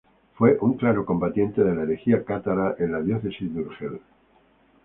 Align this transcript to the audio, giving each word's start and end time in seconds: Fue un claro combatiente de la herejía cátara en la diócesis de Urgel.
Fue 0.33 0.57
un 0.61 0.77
claro 0.77 1.05
combatiente 1.05 1.63
de 1.63 1.75
la 1.75 1.83
herejía 1.83 2.25
cátara 2.25 2.73
en 2.79 2.91
la 2.91 3.01
diócesis 3.01 3.53
de 3.53 3.61
Urgel. 3.61 4.01